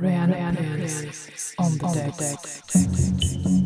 [0.00, 0.34] Rare
[1.58, 3.59] on the deck.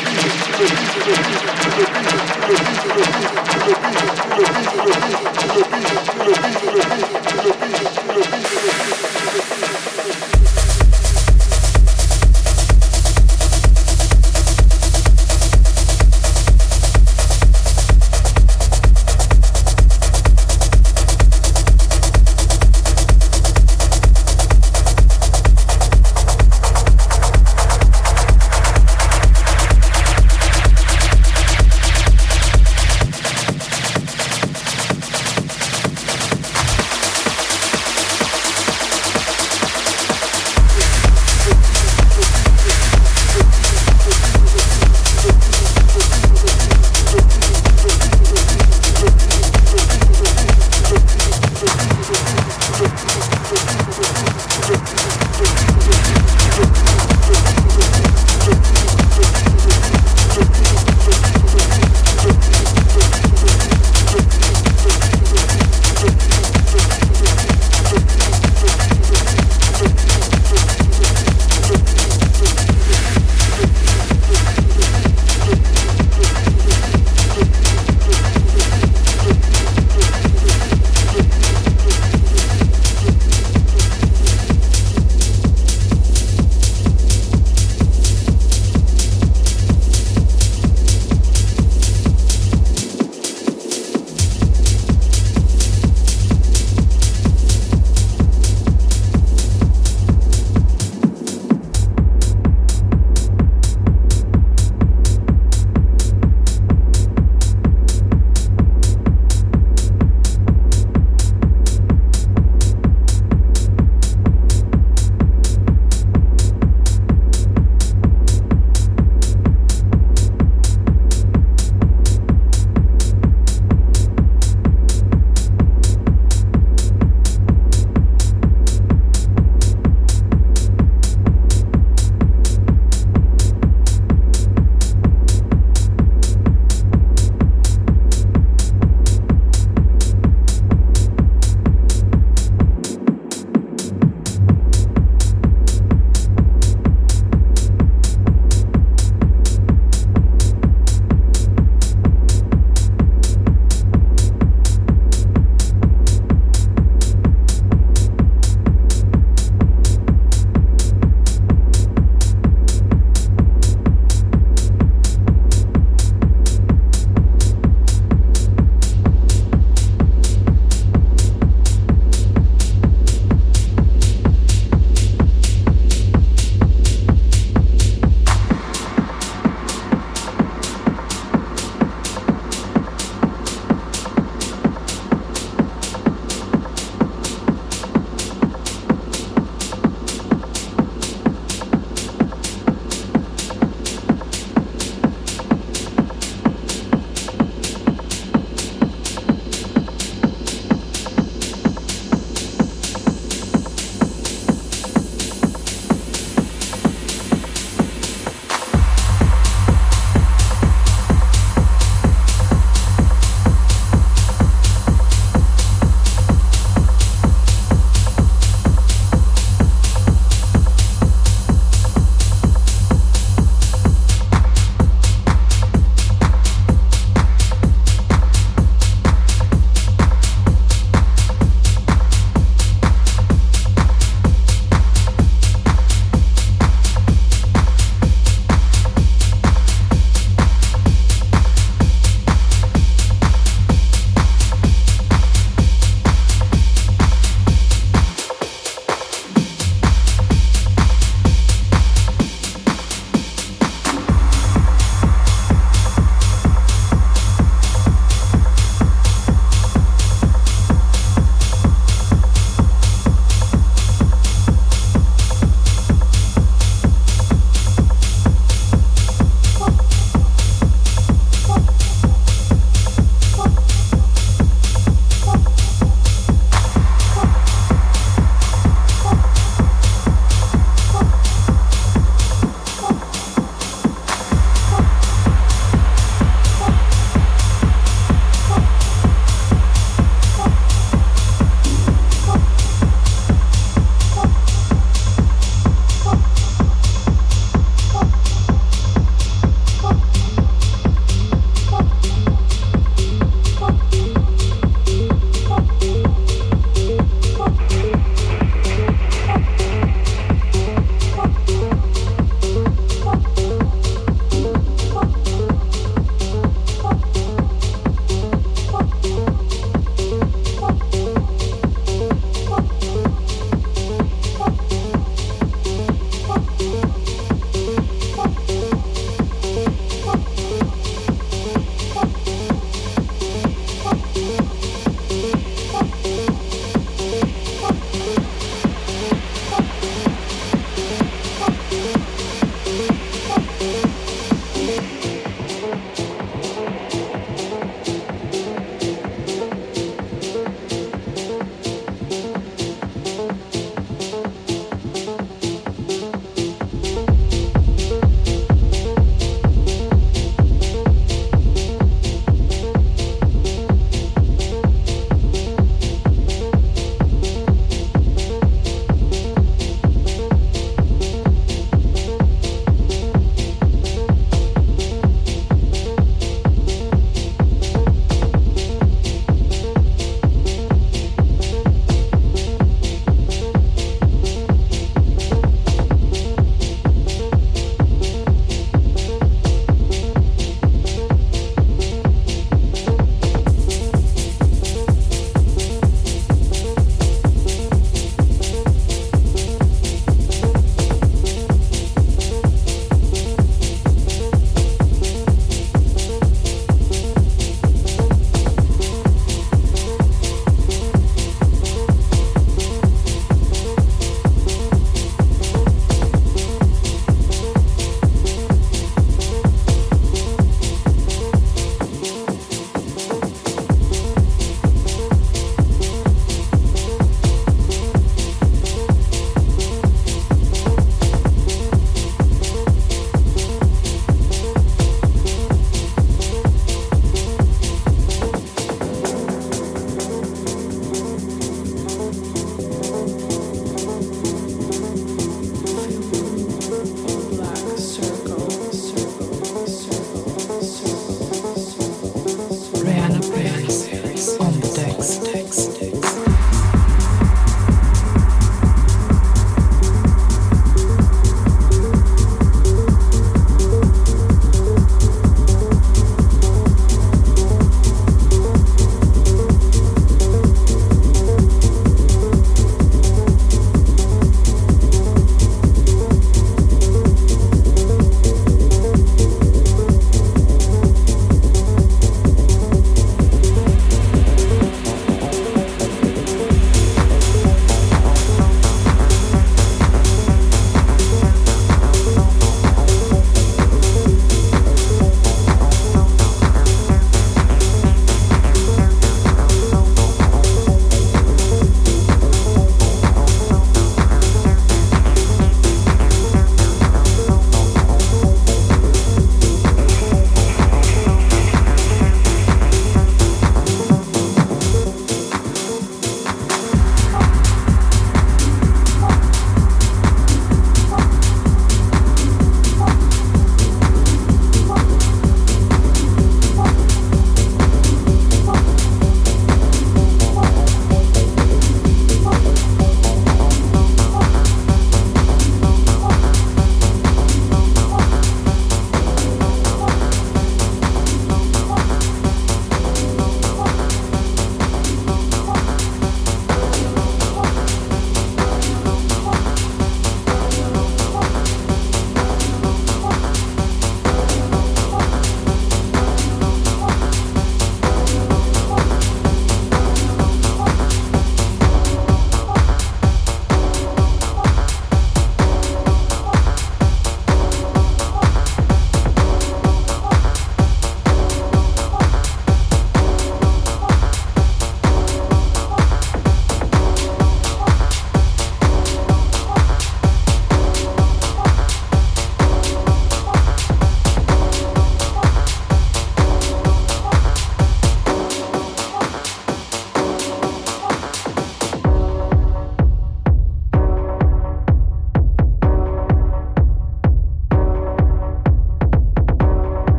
[4.10, 4.15] you.